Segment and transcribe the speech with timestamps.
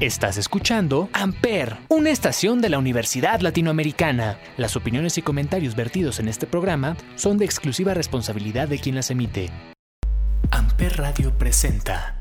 [0.00, 4.38] Estás escuchando Amper, una estación de la Universidad Latinoamericana.
[4.56, 9.10] Las opiniones y comentarios vertidos en este programa son de exclusiva responsabilidad de quien las
[9.10, 9.50] emite.
[10.52, 12.16] Amper Radio presenta.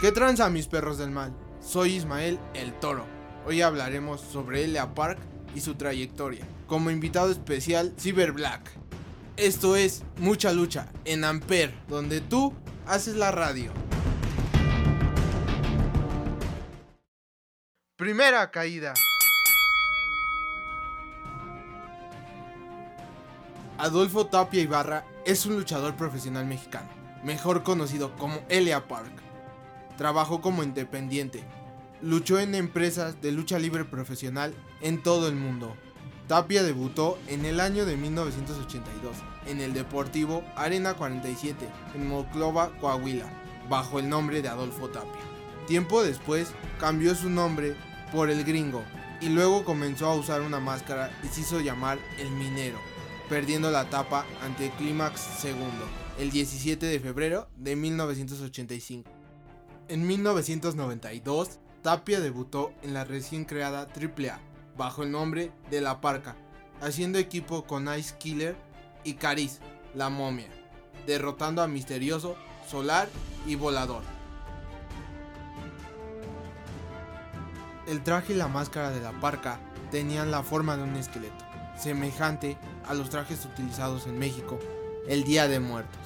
[0.00, 1.36] ¿Qué tranza mis perros del mal?
[1.60, 3.04] Soy Ismael el Toro.
[3.46, 5.18] Hoy hablaremos sobre Elia Park
[5.54, 6.46] y su trayectoria.
[6.66, 8.70] Como invitado especial, Cyber Black.
[9.36, 12.54] Esto es Mucha Lucha en Amper, donde tú
[12.86, 13.72] haces la radio.
[17.96, 18.94] Primera caída.
[23.76, 26.88] Adolfo Tapia Ibarra es un luchador profesional mexicano,
[27.24, 29.20] mejor conocido como Elia Park.
[29.98, 31.42] Trabajó como independiente.
[32.00, 35.74] Luchó en empresas de lucha libre profesional en todo el mundo,
[36.26, 43.26] Tapia debutó en el año de 1982 en el Deportivo Arena 47 en Moclova, Coahuila,
[43.68, 45.20] bajo el nombre de Adolfo Tapia.
[45.66, 47.76] Tiempo después cambió su nombre
[48.10, 48.82] por el gringo
[49.20, 52.78] y luego comenzó a usar una máscara y se hizo llamar el minero,
[53.28, 55.86] perdiendo la tapa ante Clímax segundo
[56.18, 59.10] el 17 de febrero de 1985.
[59.88, 66.36] En 1992, Tapia debutó en la recién creada AAA bajo el nombre de La Parca,
[66.80, 68.56] haciendo equipo con Ice Killer
[69.04, 69.60] y Caris,
[69.94, 70.48] la momia,
[71.06, 72.36] derrotando a Misterioso,
[72.68, 73.08] Solar
[73.46, 74.02] y Volador.
[77.86, 81.44] El traje y la máscara de la parca tenían la forma de un esqueleto,
[81.78, 82.56] semejante
[82.88, 84.58] a los trajes utilizados en México
[85.06, 86.00] el Día de Muertos.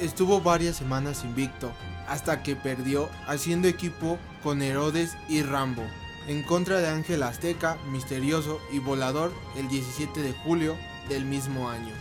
[0.00, 1.72] Estuvo varias semanas invicto
[2.08, 5.84] hasta que perdió haciendo equipo con Herodes y Rambo
[6.28, 10.76] en contra de Ángel Azteca, Misterioso y Volador el 17 de julio
[11.08, 11.94] del mismo año.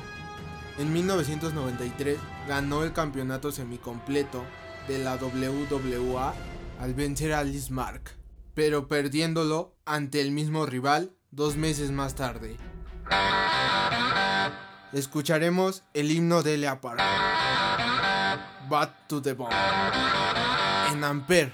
[0.77, 2.17] En 1993
[2.47, 4.43] ganó el campeonato semicompleto
[4.87, 6.33] de la WWA
[6.79, 8.11] al vencer a Liz Mark,
[8.53, 12.57] pero perdiéndolo ante el mismo rival dos meses más tarde.
[14.91, 16.99] Escucharemos el himno de Leopard,
[18.69, 19.55] Bat to the Bone,
[20.91, 21.53] en Ampere.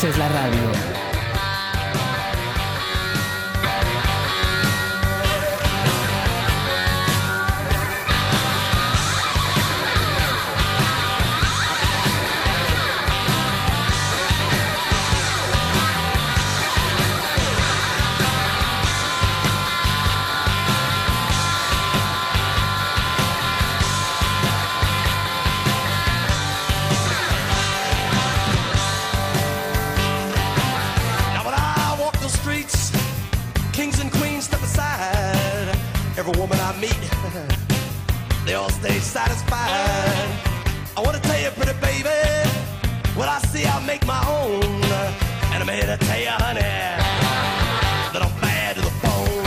[0.00, 0.99] Haces la radio.
[36.20, 37.00] Every woman I meet,
[38.44, 39.70] they all stay satisfied.
[40.94, 42.10] I wanna tell you, pretty baby,
[43.16, 44.62] what I see I make my own.
[45.52, 49.44] And I'm here to tell you, honey, that I'm bad to the bone.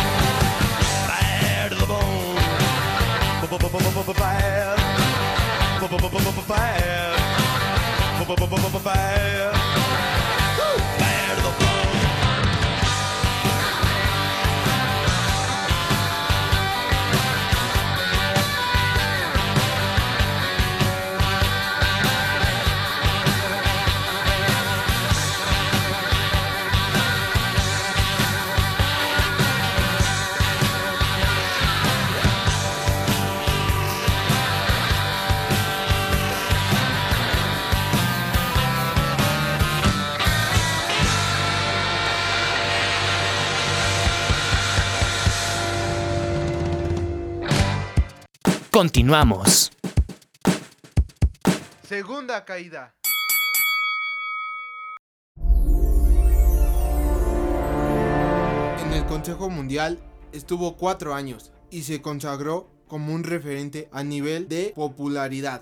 [1.07, 2.37] Bad to the bone.
[4.17, 4.79] Bad.
[6.49, 6.89] Bad.
[8.83, 8.83] Bad.
[8.83, 9.92] Bad
[48.73, 49.71] Continuamos.
[51.87, 52.95] Segunda caída.
[58.83, 59.99] En el Consejo Mundial
[60.31, 65.61] estuvo cuatro años y se consagró como un referente a nivel de popularidad.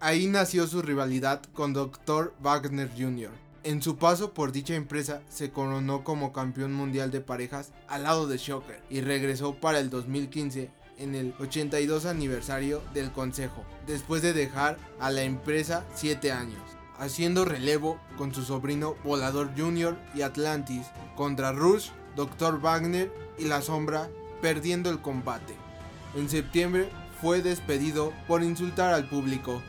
[0.00, 2.32] Ahí nació su rivalidad con Dr.
[2.40, 3.32] Wagner Jr.
[3.64, 8.26] En su paso por dicha empresa se coronó como campeón mundial de parejas al lado
[8.26, 14.32] de Shocker y regresó para el 2015 en el 82 aniversario del consejo, después de
[14.32, 16.62] dejar a la empresa 7 años,
[16.98, 19.96] haciendo relevo con su sobrino Volador Jr.
[20.14, 22.60] y Atlantis contra Rush, Dr.
[22.60, 24.08] Wagner y La Sombra,
[24.40, 25.54] perdiendo el combate.
[26.14, 26.88] En septiembre
[27.20, 29.62] fue despedido por insultar al público.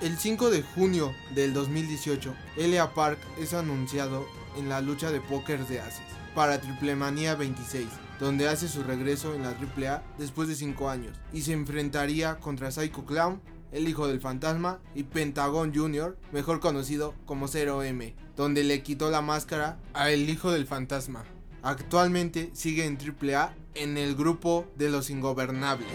[0.00, 4.26] El 5 de junio del 2018, Elia Park es anunciado
[4.56, 6.02] en la lucha de póker de Aces
[6.34, 7.86] para Triplemanía 26,
[8.20, 12.70] donde hace su regreso en la AAA después de 5 años y se enfrentaría contra
[12.70, 13.40] Psycho Clown,
[13.72, 19.20] el hijo del fantasma y Pentagon Jr., mejor conocido como 0M, donde le quitó la
[19.20, 21.24] máscara a el hijo del fantasma.
[21.62, 25.88] Actualmente sigue en AAA en el grupo de los ingobernables.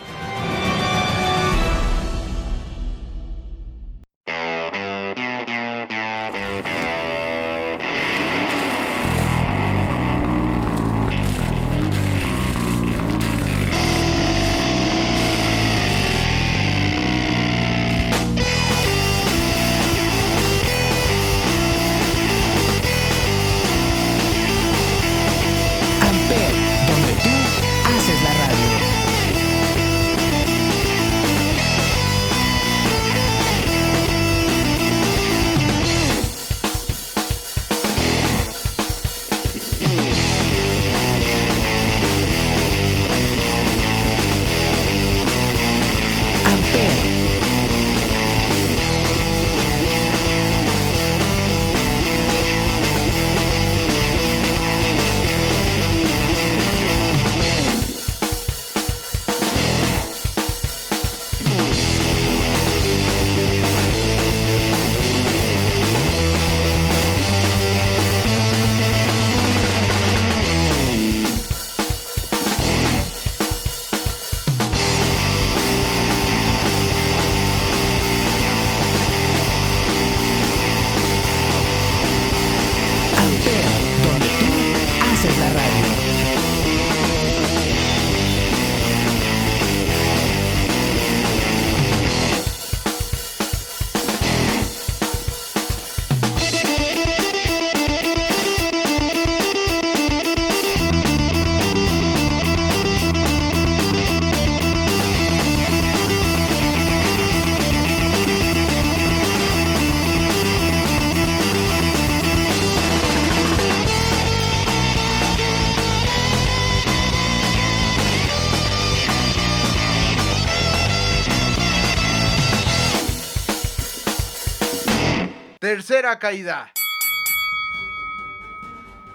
[125.80, 126.74] Tercera caída.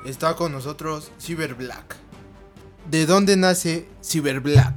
[0.02, 1.96] Está con nosotros Cyber Black.
[2.90, 4.74] ¿De dónde nace Cyber Black?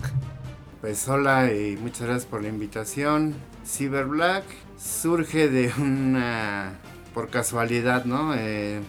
[0.81, 3.35] Pues hola y muchas gracias por la invitación.
[3.65, 4.43] Cyber Black
[4.77, 6.73] surge de una
[7.13, 8.35] por casualidad, ¿no?
[8.35, 8.81] Eh,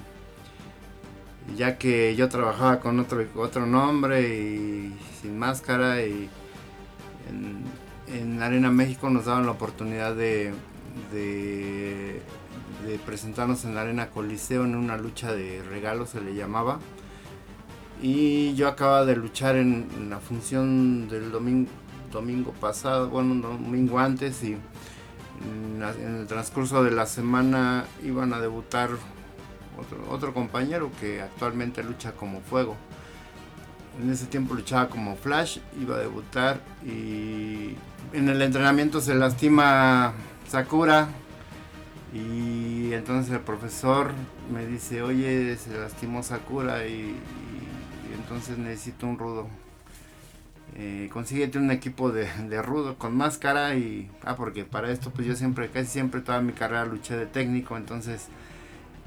[1.57, 6.28] ya que yo trabajaba con otro, otro nombre y sin máscara y
[8.11, 10.52] en, Arena México nos daban la oportunidad de,
[11.12, 12.21] de,
[13.05, 16.79] presentarnos en la Arena Coliseo en una lucha de regalos se le llamaba
[18.01, 21.71] y yo acababa de luchar en, la función del domingo,
[22.13, 24.57] domingo pasado, bueno un domingo antes y
[25.43, 28.91] en, el transcurso de la semana iban a debutar
[30.11, 32.77] otro, compañero que actualmente lucha como fuego.
[34.03, 37.75] En ese tiempo luchaba como Flash, iba a debutar y
[38.13, 40.13] en el entrenamiento se lastima
[40.49, 41.09] Sakura
[42.12, 44.12] y entonces el profesor
[44.53, 47.17] me dice, oye, se lastimó Sakura y
[48.15, 49.47] entonces necesito un rudo.
[50.77, 52.29] Eh, consíguete un equipo de,
[52.62, 56.53] rudo con máscara y ah porque para esto pues yo siempre casi siempre toda mi
[56.53, 58.29] carrera luché de técnico entonces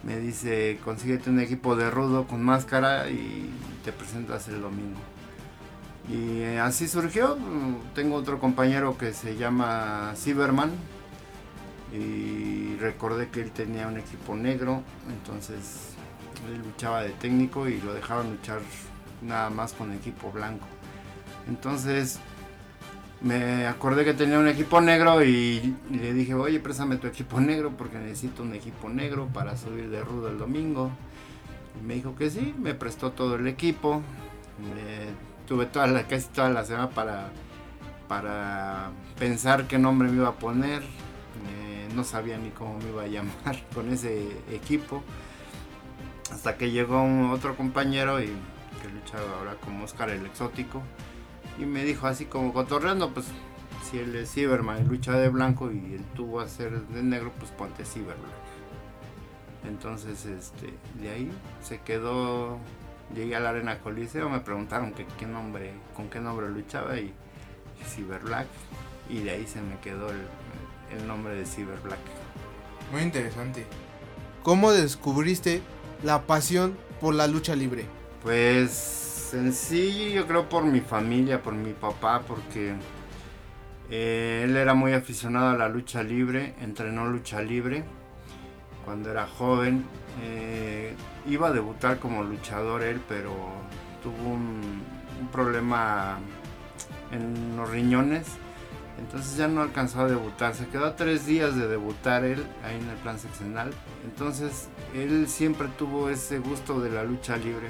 [0.04, 3.50] me dice consíguete un equipo de rudo con máscara y
[3.86, 5.00] te presentas el domingo
[6.10, 7.38] y así surgió.
[7.94, 10.72] Tengo otro compañero que se llama Cyberman
[11.92, 15.94] y recordé que él tenía un equipo negro entonces
[16.48, 18.60] él luchaba de técnico y lo dejaban luchar
[19.22, 20.68] nada más con equipo blanco
[21.48, 22.20] entonces
[23.22, 27.72] me acordé que tenía un equipo negro y, le dije, oye, préstame tu equipo negro
[27.78, 30.92] porque necesito un equipo negro para subir de rudo el domingo.
[31.86, 34.02] Me dijo que sí, me prestó todo el equipo.
[35.48, 37.30] tuve toda la, casi toda la semana para,
[38.08, 40.82] para pensar qué nombre me iba a poner.
[41.96, 45.04] No sabía ni cómo me iba a llamar con ese equipo.
[46.32, 50.82] Hasta que llegó otro compañero y que luchaba ahora como Oscar el Exótico
[51.60, 53.28] y me dijo así como cotorreando, pues
[53.84, 57.52] si él es Cyberman lucha de blanco y él tuvo a ser de negro, pues
[57.52, 58.42] ponte Cyberblack.
[59.68, 61.32] Entonces, este, de ahí
[61.62, 62.58] se quedó,
[63.14, 67.14] llegué a la arena Coliseo, me preguntaron qué nombre, con qué nombre luchaba y
[67.86, 68.48] Cyberblack
[69.10, 70.22] y de ahí se me quedó el,
[70.98, 72.00] el nombre de Cyberblack.
[72.92, 73.66] Muy interesante.
[74.44, 75.62] ¿Cómo descubriste
[76.04, 77.86] la pasión por la lucha libre?
[78.24, 82.74] Pues en sí yo creo por mi familia, por mi papá, porque
[83.90, 87.84] eh, él era muy aficionado a la lucha libre, entrenó lucha libre
[88.86, 89.86] cuando era joven.
[90.24, 90.94] Eh,
[91.28, 93.32] iba a debutar como luchador él, pero
[94.04, 94.82] tuvo un,
[95.32, 96.18] problema
[97.12, 98.26] en los riñones.
[99.00, 100.54] Entonces ya no alcanzó a debutar.
[100.54, 103.72] Se quedó tres días de debutar él ahí en el plan seccional.
[104.04, 107.70] Entonces él siempre tuvo ese gusto de la lucha libre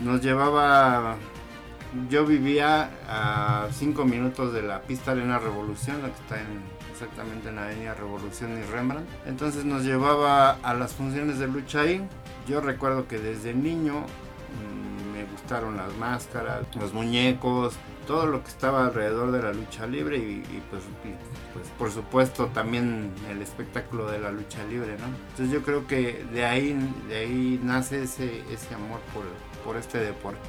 [0.00, 1.16] nos llevaba
[2.10, 6.36] yo vivía a 5 minutos de la pista Arena Revolución, la que está
[6.92, 9.08] exactamente en la Avenida Revolución y Rembrandt.
[9.24, 12.06] Entonces nos llevaba a las funciones de lucha ahí.
[12.46, 14.87] Yo recuerdo que desde niño mm,
[15.38, 17.74] gustaron las máscaras, los muñecos,
[18.06, 20.82] todo lo que estaba alrededor de la lucha libre y, pues,
[21.52, 25.06] pues, por supuesto también el espectáculo de la lucha libre, ¿no?
[25.30, 26.76] Entonces yo creo que de ahí,
[27.08, 29.24] de ahí nace ese, ese amor por,
[29.64, 30.40] por este deporte.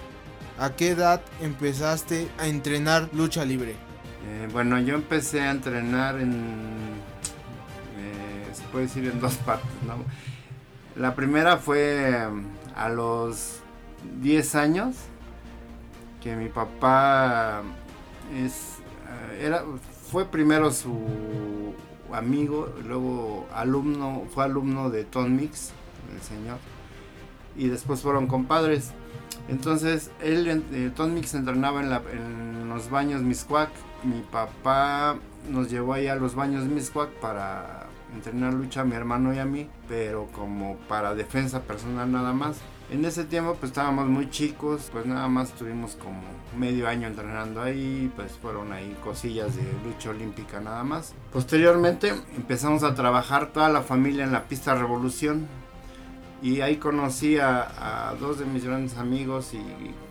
[0.57, 3.71] ¿A qué edad empezaste a entrenar lucha libre?
[3.71, 6.33] Eh, bueno, yo empecé a entrenar en,
[7.97, 10.03] eh, se puede decir en dos partes, ¿no?
[10.95, 12.43] La primera fue um,
[12.75, 13.61] a los
[14.21, 14.95] 10 años,
[16.21, 17.61] que mi papá
[18.35, 19.63] es, eh, era,
[20.11, 21.73] fue primero su
[22.13, 25.71] amigo, luego alumno, fue alumno de Tom Mix,
[26.13, 26.57] el señor,
[27.55, 28.91] y después fueron compadres.
[29.47, 33.69] Entonces, él, eh, Tom Mix entrenaba en, los baños Miscuac.
[34.03, 35.17] Mi papá
[35.49, 39.45] nos llevó ahí a los baños Miscuac para entrenar lucha a mi hermano y a
[39.45, 42.57] mí, pero como para defensa personal nada más.
[42.91, 46.21] En ese tiempo pues estábamos muy chicos, pues nada más estuvimos como
[46.57, 51.13] medio año entrenando ahí, pues fueron ahí cosillas de lucha olímpica nada más.
[51.31, 55.47] Posteriormente empezamos a trabajar toda la familia en la pista Revolución,
[56.41, 59.61] y ahí conocí a, dos de mis grandes amigos y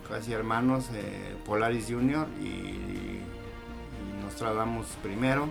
[0.07, 3.25] casi hermanos, eh, Polaris Junior y, y,
[4.23, 5.47] Nostradamus primero.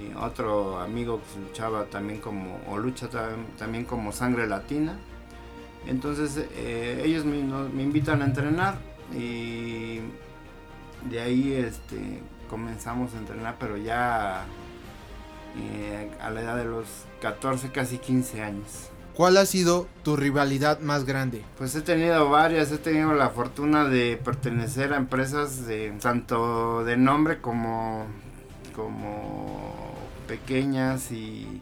[0.00, 3.08] Y otro amigo que luchaba también como, o lucha
[3.58, 4.98] también como sangre latina.
[5.86, 7.38] Entonces eh, ellos me,
[7.82, 8.78] invitan a entrenar
[9.12, 10.00] y
[11.08, 14.46] de ahí este, comenzamos a entrenar, pero ya
[15.56, 16.86] eh, a la edad de los
[17.20, 18.90] 14, casi 15 años.
[19.14, 21.44] ¿Cuál ha sido tu rivalidad más grande?
[21.56, 26.96] Pues he tenido varias, he tenido la fortuna de pertenecer a empresas de tanto de
[26.96, 28.06] nombre como
[28.74, 29.83] como
[30.26, 31.60] pequeñas y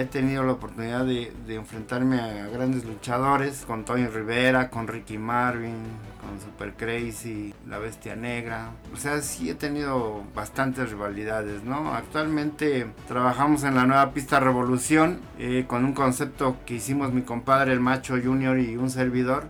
[0.00, 5.76] he tenido la oportunidad de, enfrentarme a grandes luchadores con Tony Rivera, con Ricky Marvin,
[6.20, 8.70] con Super Crazy, La Bestia Negra.
[8.94, 11.92] O sea, sí he tenido bastantes rivalidades, ¿no?
[11.92, 17.72] Actualmente trabajamos en la nueva pista Revolución eh, con un concepto que hicimos mi compadre
[17.72, 19.48] el Macho Junior y un servidor,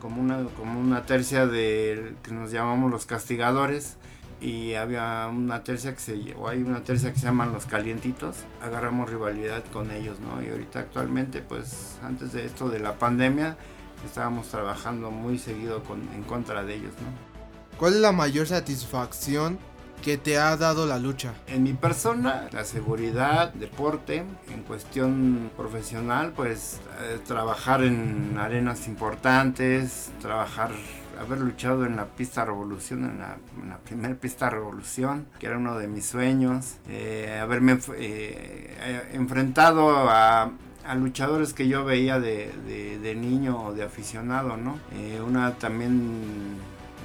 [0.00, 3.98] como una, como una tercia de que nos llamamos los castigadores
[4.40, 8.36] y había una tercia que se o hay una tercia que se llaman los calientitos.
[8.62, 13.56] Agarramos rivalidad con ellos no y ahorita actualmente pues antes de esto de la pandemia
[14.04, 17.30] estábamos trabajando muy seguido con, en contra de ellos no
[17.80, 19.58] ¿cuál es la mayor satisfacción
[20.02, 21.32] que te ha dado la lucha?
[21.46, 30.10] En mi persona, la seguridad, deporte, en cuestión profesional, pues eh, trabajar en arenas importantes,
[30.20, 30.72] trabajar
[31.20, 35.86] haber luchado en la pista Revolución, en la, primera pista Revolución, que era uno de
[35.86, 37.78] mis sueños, eh, haberme eh,
[38.80, 40.50] eh, enfrentado a,
[40.96, 44.80] luchadores que yo veía de, niño o de aficionado, ¿no?
[45.24, 46.56] una también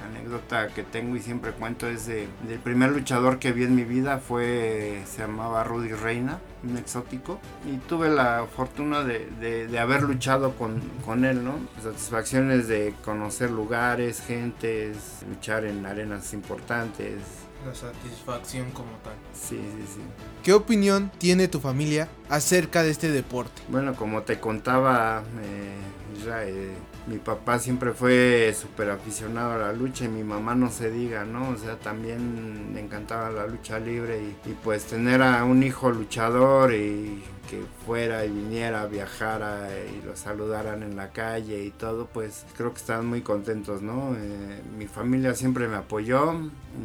[0.06, 3.84] anécdota que tengo y siempre cuento es de, del primer luchador que vi en mi
[3.84, 7.38] vida fue, se llamaba Rudy Reina un exótico
[7.70, 11.58] y tuve la fortuna de, de, haber luchado con, con, él, ¿no?
[11.82, 17.45] Satisfacciones de conocer lugares, gentes, luchar en arenas importantes.
[17.64, 19.14] La satisfacción como tal.
[19.32, 20.00] Sí, sí, sí.
[20.42, 23.62] ¿Qué opinión tiene tu familia acerca de este deporte?
[23.68, 26.74] Bueno, como te contaba, eh, Israel,
[27.06, 31.24] mi papá siempre fue súper aficionado a la lucha y mi mamá no se diga,
[31.24, 31.50] ¿no?
[31.50, 36.72] O sea, también le encantaba la lucha libre y, pues tener a un hijo luchador
[36.74, 42.44] y que fuera y viniera, viajara y lo saludaran en la calle y todo, pues
[42.56, 44.14] creo que estaban muy contentos, ¿no?
[44.16, 46.34] Eh, mi familia siempre me apoyó,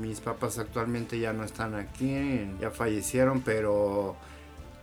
[0.02, 4.16] mis papás actualmente ya no están aquí, ya fallecieron, pero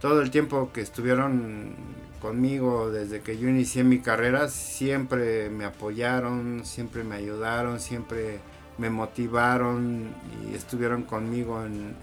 [0.00, 1.74] todo el tiempo que estuvieron
[2.20, 8.40] conmigo desde que yo inicié mi carrera, siempre me apoyaron, siempre me ayudaron, siempre
[8.78, 10.08] me motivaron
[10.48, 11.94] y estuvieron conmigo en,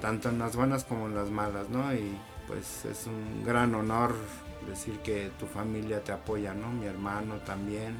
[0.00, 1.92] tanto en las buenas como en las malas, ¿no?
[1.94, 2.16] Y
[2.50, 4.12] pues es un gran honor
[4.68, 6.68] decir que tu familia te apoya, ¿no?
[6.72, 7.94] Mi hermano también.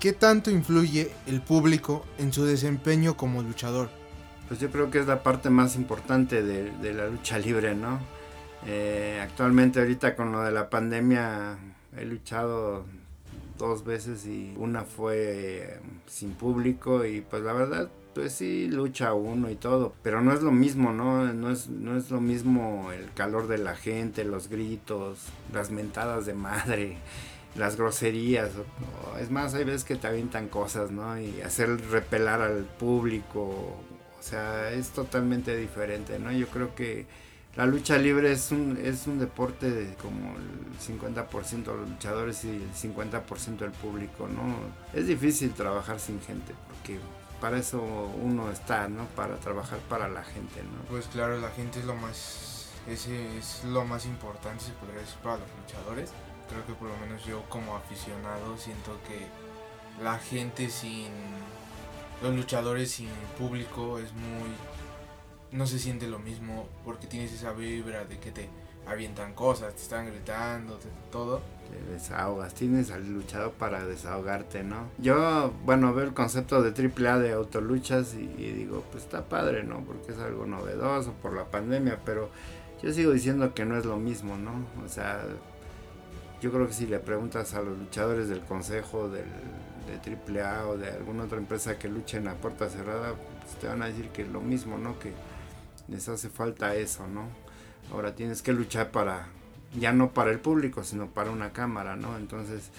[0.00, 3.90] ¿Qué tanto influye el público en su desempeño como luchador?
[4.48, 7.98] Pues yo creo que es la parte más importante de, de la lucha libre, ¿no?
[8.66, 11.58] Eh, actualmente ahorita con lo de la pandemia
[11.98, 12.86] he luchado
[13.58, 19.12] dos veces y una fue eh, sin público y pues la verdad pues sí lucha
[19.12, 21.30] uno y todo, pero no es lo mismo, ¿no?
[21.34, 25.18] No es, no es lo mismo el calor de la gente, los gritos,
[25.52, 26.96] las mentadas de madre,
[27.56, 28.52] las groserías,
[29.20, 31.20] es más, hay veces que te avientan cosas, ¿no?
[31.20, 36.32] Y hacer repelar al público, o sea, es totalmente diferente, ¿no?
[36.32, 37.04] Yo creo que
[37.54, 42.44] la lucha libre es un, es un deporte de como el 50% de los luchadores
[42.44, 44.56] y el 50% del público, ¿no?
[44.98, 46.98] Es difícil trabajar sin gente porque
[47.40, 49.06] para eso uno está, ¿no?
[49.16, 50.88] Para trabajar para la gente, ¿no?
[50.88, 55.18] Pues claro, la gente es lo más, ese es lo más importante, se podría decir,
[55.22, 56.12] para los luchadores.
[56.48, 59.26] Creo que por lo menos yo como aficionado siento que
[60.02, 61.10] la gente sin
[62.22, 64.50] los luchadores sin público es muy
[65.52, 68.48] no se siente lo mismo porque tienes esa vibra de que te
[68.86, 70.78] avientan cosas, te están gritando,
[71.10, 71.40] todo.
[71.70, 74.88] Te desahogas, tienes al luchador para desahogarte, ¿no?
[74.98, 79.80] Yo, bueno, veo el concepto de AAA de autoluchas y, digo, pues está padre, ¿no?
[79.80, 82.30] Porque es algo novedoso por la pandemia, pero
[82.82, 84.52] yo sigo diciendo que no es lo mismo, ¿no?
[84.84, 85.22] O sea,
[86.40, 89.24] yo creo que si le preguntas a los luchadores del consejo del,
[89.86, 93.82] de AAA o de alguna otra empresa que luchen a puerta cerrada, pues te van
[93.82, 94.98] a decir que es lo mismo, ¿no?
[94.98, 95.12] Que
[95.88, 97.28] les hace falta eso, ¿no?
[97.92, 99.28] Ahora tienes que luchar para,
[99.78, 102.16] ya no para el público, sino para una cámara, ¿no?
[102.16, 102.70] Entonces,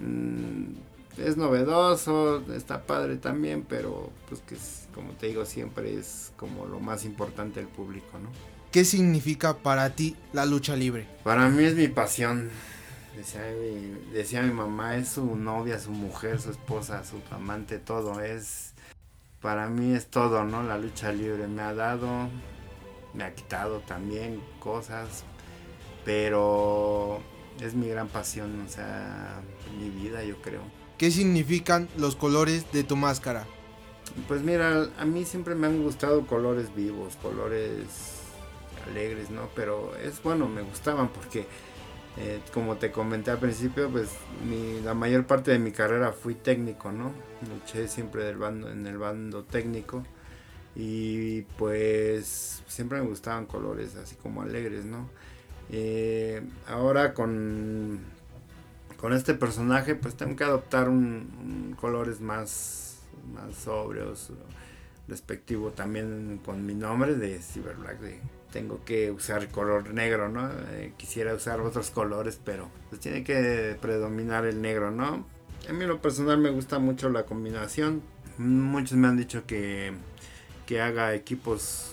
[0.00, 6.32] mm, es novedoso, está padre también, pero pues que es, como te digo, siempre es
[6.36, 8.30] como lo más importante el público, ¿no?
[8.70, 11.06] ¿Qué significa para ti la lucha libre?
[11.24, 12.48] Para mí es mi pasión.
[13.14, 18.22] Decía mi, decía mi mamá, es su novia, su mujer, su esposa, su amante, todo.
[18.22, 18.72] Es
[19.42, 20.62] para mí es todo, ¿no?
[20.62, 22.30] La lucha libre me ha dado,
[23.12, 25.24] me ha quitado también cosas,
[26.04, 27.20] pero
[27.60, 29.40] es mi gran pasión, o sea,
[29.78, 30.62] mi vida yo creo.
[30.98, 33.46] ¿Qué significan los colores de tu máscara?
[34.28, 37.86] Pues mira, a mí siempre me han gustado colores vivos, colores
[38.90, 39.48] alegres, ¿no?
[39.54, 41.46] Pero es bueno, me gustaban porque
[42.18, 44.10] Eh, como te comenté al principio, pues
[44.84, 47.10] la mayor parte de mi carrera fui técnico, ¿no?
[47.48, 50.02] Luché siempre del bando, en el bando técnico
[50.76, 55.08] y pues siempre me gustaban colores así como alegres, ¿no?
[55.72, 57.98] Eh, ahora con,
[58.98, 62.98] con este personaje pues tengo que adoptar un, colores más,
[63.34, 64.30] más sobrios,
[65.08, 68.20] respectivo también con mi nombre de Cyber Black de
[68.52, 70.48] tengo que usar color negro, ¿no?
[70.72, 75.26] Eh, quisiera usar otros colores, pero pues tiene que predominar el negro, ¿no?
[75.68, 78.02] A mí lo personal me gusta mucho la combinación.
[78.38, 79.92] Muchos me han dicho que,
[80.66, 81.91] que haga equipos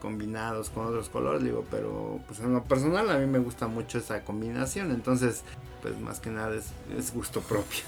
[0.00, 3.98] combinados con otros colores, digo, pero pues en lo personal a mí me gusta mucho
[3.98, 5.42] esa combinación, entonces
[5.82, 7.82] pues más que nada es, es gusto propio.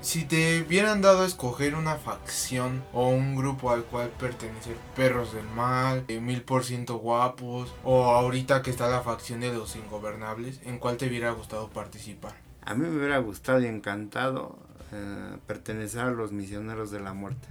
[0.00, 5.32] Si te hubieran dado a escoger una facción o un grupo al cual pertenecer, Perros
[5.32, 9.74] del Mal, eh, Mil por ciento Guapos, o ahorita que está la facción de los
[9.74, 12.34] Ingobernables, ¿en cuál te hubiera gustado participar?
[12.62, 14.56] A mí me hubiera gustado y encantado
[14.92, 17.48] eh, pertenecer a los Misioneros de la Muerte.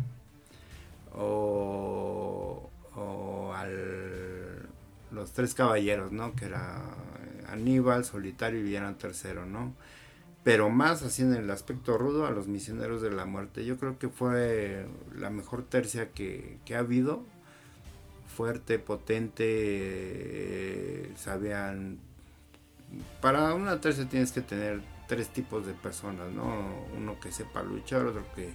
[1.14, 2.17] O,
[2.98, 4.68] o al
[5.12, 6.36] los tres caballeros, ¿no?
[6.36, 6.82] Que era
[7.48, 9.74] Aníbal, Solitario y Villano Tercero, ¿no?
[10.48, 13.66] pero más así en el aspecto rudo a los misioneros de la muerte.
[13.66, 17.26] Yo creo que fue la mejor tercia que, ha habido.
[18.34, 22.00] Fuerte, potente, eh, sabían...
[23.20, 24.80] Para una tercia tienes que tener
[25.10, 26.86] tres tipos de personas, ¿no?
[26.96, 28.54] Uno que sepa luchar, otro que,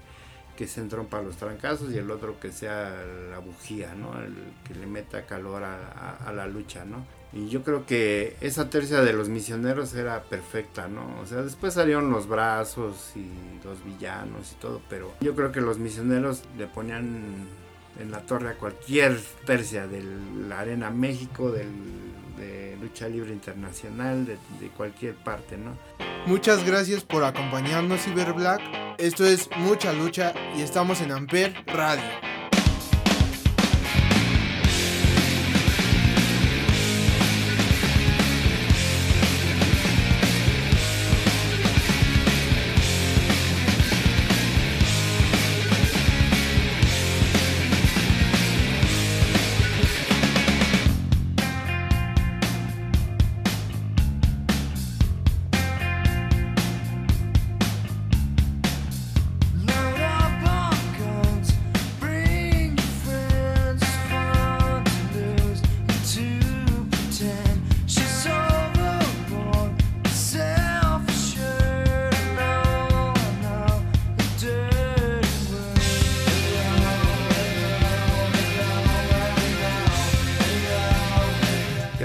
[0.56, 2.94] que se entrompa los trancazos y el otro que sea
[3.30, 4.18] la bujía, ¿no?
[4.20, 4.34] El
[4.64, 7.04] que le meta calor a, a la lucha, ¿no?
[7.34, 11.18] Y yo creo que esa tercia de los misioneros era perfecta, ¿no?
[11.22, 13.26] O sea, después salieron los brazos y
[13.64, 17.48] los villanos y todo, pero yo creo que los misioneros le ponían
[17.98, 20.02] en la torre a cualquier tercia de
[20.48, 21.70] la Arena México, del,
[22.36, 25.72] de lucha libre internacional, de, de cualquier parte, ¿no?
[26.26, 28.60] Muchas gracias por acompañarnos, Cyber Black.
[28.98, 32.31] Esto es Mucha Lucha y estamos en Amper Radio.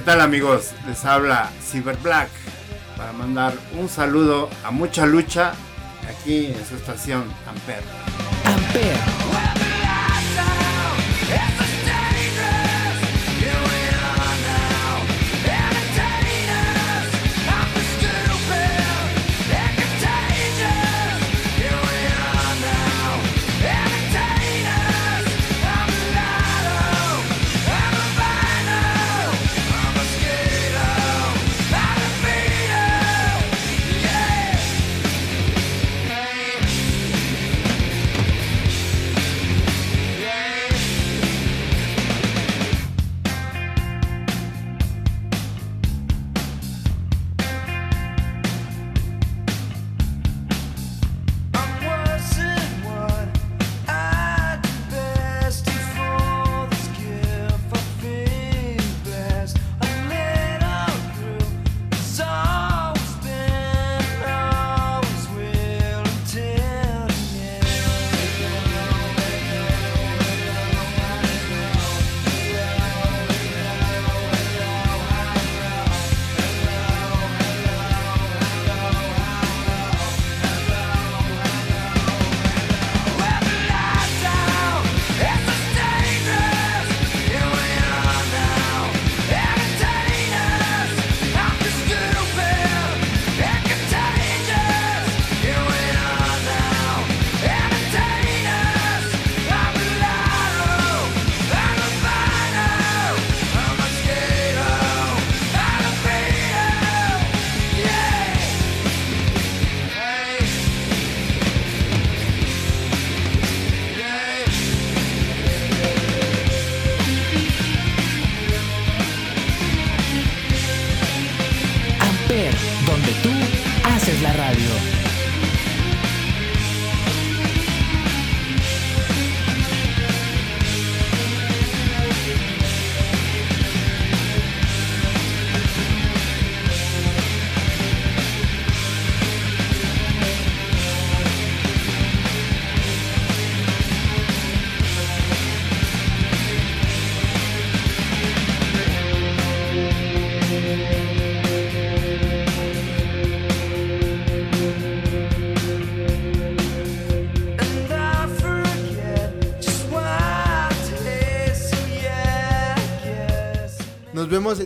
[0.08, 0.72] Tal amigos?
[0.88, 2.30] Les habla Cyber Black
[2.96, 5.52] para mandar un saludo a mucha lucha
[6.10, 7.84] aquí en su estación Amper.
[8.46, 9.57] Amper.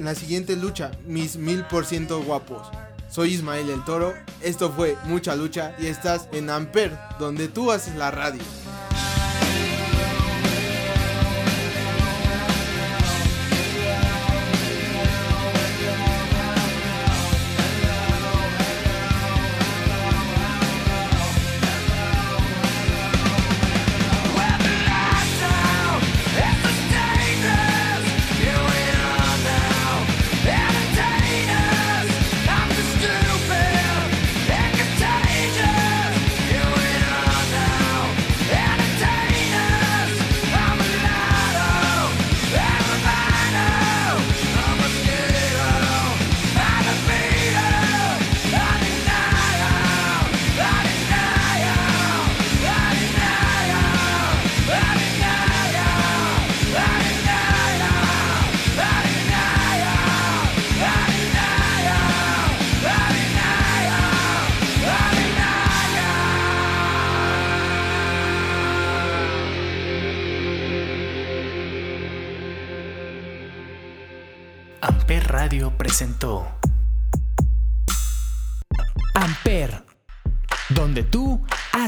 [0.02, 2.68] En la siguiente lucha, mis mil por ciento guapos.
[3.08, 7.96] Soy Ismael el Toro, esto fue Mucha Lucha y estás en Amper, donde tú haces
[7.96, 8.42] la radio.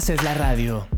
[0.03, 0.92] Haces la radio.